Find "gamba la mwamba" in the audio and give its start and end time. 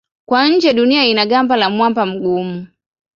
1.25-2.05